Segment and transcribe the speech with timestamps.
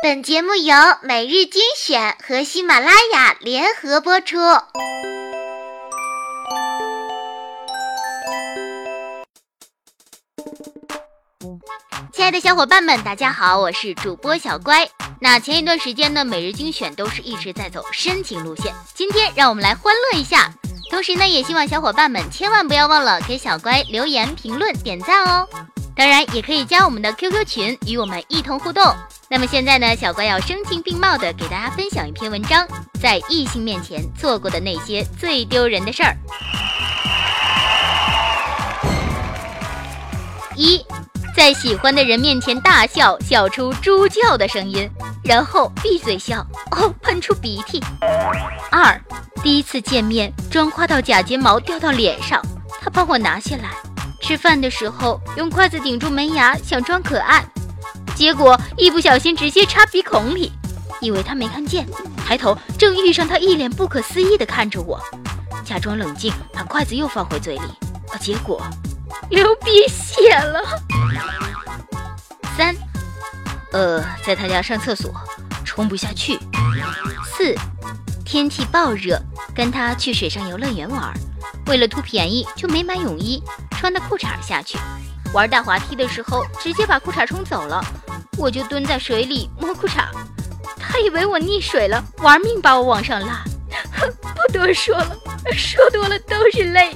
[0.00, 4.36] 本节目由每日精选和喜马拉雅联合播出。
[12.12, 14.88] 亲爱的小伙伴们大家好我是主播小乖。
[15.20, 18.72] 那前一段时间呢每日精选都是一直在走深情路线。
[18.94, 20.52] 今天让我们来欢乐一下
[20.92, 25.48] 同时呢也希望小伙伴们千万不要忘了给小乖留言评论点赞哦。
[25.98, 28.84] 当然也可以加我们的 QQ 群与我们一同互动。
[29.28, 32.64] 那么现在呢，小乖要声情并茂的给大家分享一篇文章，
[33.02, 36.16] 在异性面前做过的那些最丢人的事儿。
[40.54, 40.80] 一，
[41.36, 44.88] 在喜欢的人面前大笑，笑出猪叫的声音，
[45.24, 47.82] 然后闭嘴笑，哦，喷出鼻涕。
[48.70, 49.02] 二，
[49.42, 52.40] 第一次见面，妆夸到假睫毛掉到脸上，
[52.80, 53.70] 他帮我拿下来，
[54.28, 57.42] 吃饭的时候用筷子顶住门牙想装可爱。
[58.14, 60.52] 结果一不小心直接插鼻孔里
[61.00, 61.88] 以为他没看见
[62.26, 65.00] 抬头正遇上他一脸不可思议的看着我
[65.64, 67.62] 假装冷静把筷子又放回嘴里
[68.12, 68.62] 啊结果
[69.30, 70.60] 流鼻血了。
[72.54, 72.76] 三
[73.72, 75.10] 呃在他家上厕所
[75.64, 76.38] 冲不下去。
[77.24, 77.54] 四
[78.26, 79.18] 天气暴热
[79.54, 81.14] 跟他去水上游乐园玩
[81.68, 83.42] 为了图便宜就没买泳衣
[83.78, 84.76] 穿的裤衩下去，
[85.32, 87.80] 玩大滑梯的时候直接把裤衩冲走了，
[88.36, 90.08] 我就蹲在水里摸裤衩。
[90.76, 93.44] 他以为我溺水了，玩命把我往上拉。
[93.92, 95.16] 哼，不多说了，
[95.52, 96.90] 说多了都是泪。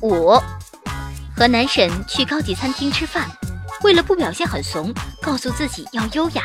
[0.00, 0.32] 五
[1.36, 3.30] 和男神去高级餐厅吃饭，
[3.84, 6.42] 为了不表现很怂，告诉自己要优雅。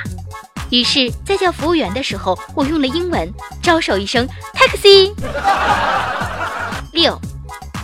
[0.70, 5.12] 于是在叫服务员的时候，我用了英文，招手一声，taxi。
[6.94, 7.20] 六。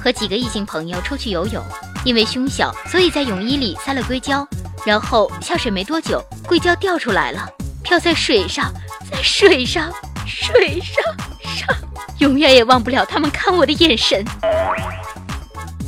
[0.05, 1.63] 和几个异性朋友出去游泳
[2.03, 4.47] 因为胸小所以在泳衣里塞了硅胶。
[4.85, 7.49] 然后下水没多久硅胶掉出来了
[7.81, 8.71] 漂在水上
[9.09, 9.91] 在水上
[10.27, 11.03] 水上
[11.43, 11.75] 上
[12.19, 14.23] 永远也忘不了他们看我的眼神。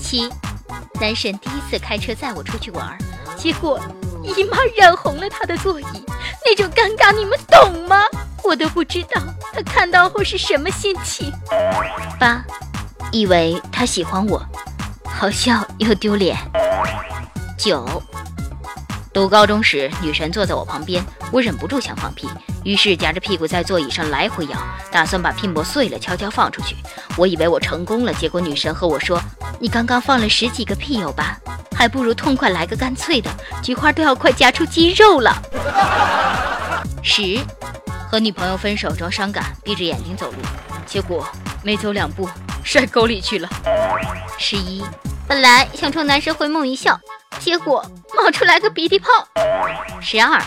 [0.02, 0.28] 七
[1.00, 2.98] 男神第一次开车载我出去玩
[3.38, 3.80] 结果
[4.24, 5.86] 姨妈染红了他的座椅
[6.44, 8.02] 那种尴尬你们懂吗？
[8.44, 9.22] 我都不知道
[9.54, 11.32] 他看到后是什么心情。
[12.20, 12.44] 八
[13.12, 14.46] 以为他喜欢我，
[15.06, 16.38] 好笑又丢脸。
[17.58, 18.04] 九，
[19.14, 22.28] 读高中时，女神坐在我旁边，我忍不住想放屁，
[22.64, 24.60] 于是夹着屁股在座椅上来回摇，
[24.92, 26.76] 打算把屁膜碎了悄悄放出去。
[27.16, 29.20] 我以为我成功了，结果女神和我说
[29.60, 31.38] ：“你刚刚放了十几个屁有吧？
[31.74, 33.32] 还不如痛快来个干脆的，
[33.64, 35.42] 菊花都要快夹出肌肉了。”
[37.02, 37.40] 十，
[38.12, 40.38] 和女朋友分手装伤感，闭着眼睛走路，
[40.86, 41.26] 结果。
[41.64, 42.30] 没走两步，
[42.68, 43.50] 摔沟里去了。
[44.38, 44.84] 十一
[45.26, 47.00] 本来想冲男神回眸一笑
[47.40, 47.82] 结果
[48.14, 49.08] 冒出来个鼻涕泡。
[50.02, 50.38] 十二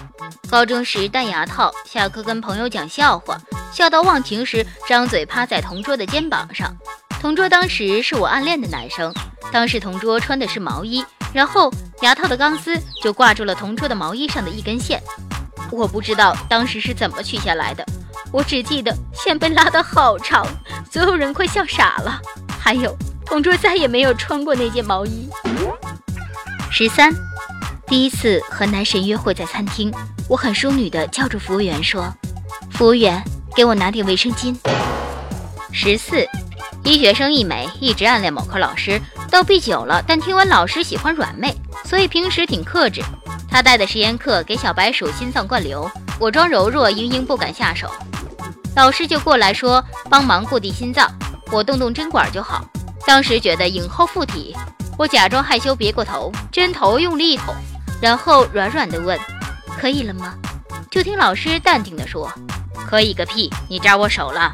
[0.50, 3.40] 高中时戴牙套下课跟朋友讲笑话
[3.72, 6.70] 笑到忘情时张嘴趴在同桌的肩膀上。
[7.22, 9.14] 同桌当时是我暗恋的男生
[9.50, 15.02] 当时同桌穿的是毛衣然后牙套的钢丝就挂住了同桌的毛衣上的一根线。
[15.72, 17.82] 我不知道当时是怎么取下来的
[18.32, 20.46] 我只记得线被拉得好长，
[20.90, 22.20] 所有人快笑傻了。
[22.58, 22.96] 还有
[23.26, 25.28] 同桌再也没有穿过那件毛衣。
[26.70, 27.12] 十三，
[27.86, 29.92] 第一次和男神约会在餐厅，
[30.28, 32.12] 我很淑女的叫住服务员说
[32.70, 33.22] ：“服务员，
[33.54, 34.56] 给我拿点卫生巾。”
[35.72, 36.24] 十四，
[36.84, 41.54] 医学生一枚，一直暗恋某科老师，逗逼久了，但听闻老师喜欢软妹，
[41.84, 43.02] 所以平时挺克制。
[43.50, 45.90] 他带的实验课给小白鼠心脏灌流，
[46.20, 47.90] 我装柔弱，嘤嘤不敢下手。
[48.76, 51.10] 老师就过来说帮忙固定心脏
[51.50, 52.64] 我动动针管就好。
[53.06, 54.56] 当时觉得影后附体
[54.98, 57.54] 我假装害羞别过头针头用力一捅
[58.00, 59.18] 然后软软的问
[59.78, 60.34] 可以了吗？
[60.90, 62.30] 就听老师淡定的说
[62.88, 64.52] 可以个屁你扎我手了。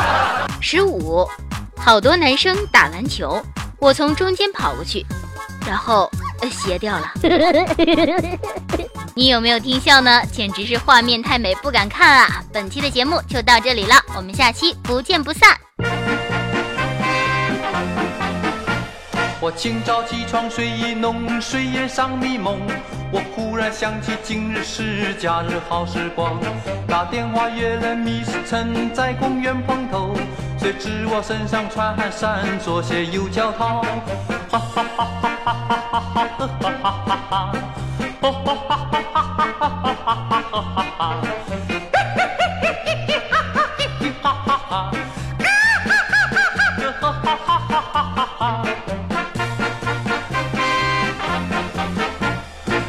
[0.60, 1.28] 十五
[1.76, 3.44] 好多男生打篮球
[3.78, 5.04] 我从中间跑过去
[5.66, 6.10] 然后
[6.50, 7.12] 鞋掉了，
[9.14, 10.22] 你有没有听笑呢？
[10.32, 12.42] 简直是画面太美不敢看啊！
[12.52, 15.56] 本期的节目就到这里了，我们下期不见不散。
[19.40, 22.60] 我清早起床睡意浓，睡眼上迷蒙。
[23.10, 26.38] 我忽然想起今日是假日好时光，
[26.86, 30.16] 打电话约了米斯陈在公园碰头。
[30.58, 33.84] 谁知我身上穿汗衫，左鞋右脚套。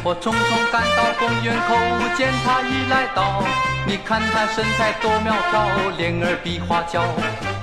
[0.06, 1.74] 我匆匆赶到公园口，
[2.16, 3.73] 见他已来到。
[3.86, 7.02] 你看她身材多苗条，脸儿比花娇。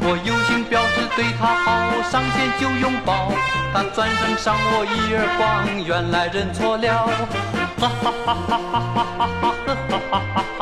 [0.01, 3.31] 我有心表示对她好，上前就拥抱，
[3.73, 7.07] 她转身赏我一耳光，原来认错了。
[7.79, 9.79] 哈哈哈哈哈哈哈哈
[10.11, 10.61] 哈哈哈哈！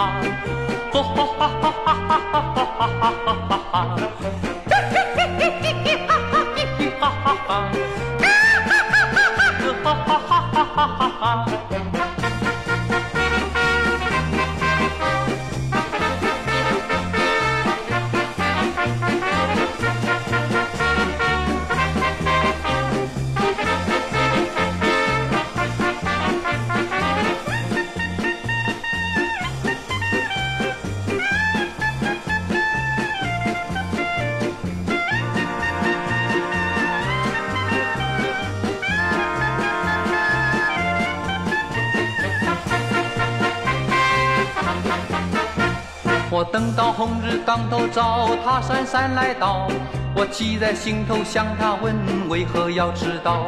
[0.91, 3.75] 哈哈哈哈哈哈哈哈哈哈！
[4.69, 7.51] 嘿嘿嘿嘿嘿嘿哈哈哈哈
[9.59, 9.83] 哈！
[9.83, 9.85] 哈
[10.75, 11.58] 哈哈
[46.31, 49.67] 我等到红日当头照，他姗姗来到，
[50.15, 51.95] 我记在心头，向他问
[52.29, 53.47] 为何要迟到？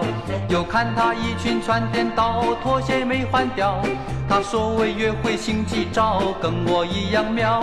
[0.49, 3.79] 又看他衣裙穿颠倒，拖鞋没换掉。
[4.27, 7.61] 他说为约会心急躁，跟我一样妙。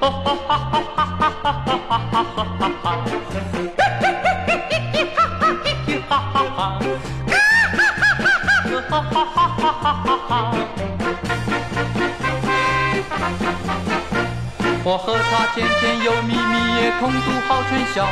[0.00, 4.33] 哈哈哈哈哈哈哈哈哈
[14.86, 18.04] 我和他甜甜又蜜蜜，也同度好春宵，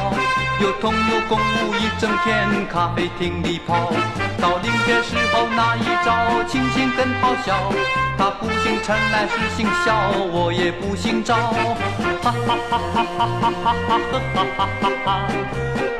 [0.59, 3.93] 又同游共舞一整天，咖啡厅里跑。
[4.41, 7.71] 到临别时候那一招，亲亲更好笑。
[8.17, 9.93] 他不姓陈来是姓肖，
[10.33, 11.37] 我也不姓赵。
[11.37, 15.29] 哈哈哈哈哈哈哈哈哈哈哈哈哈！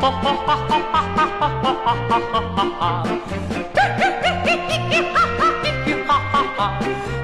[0.01, 3.05] 哈哈哈哈哈哈哈哈哈哈哈哈！
[3.75, 6.61] 嘿嘿嘿嘿嘿嘿哈哈嘿嘿哈哈哈！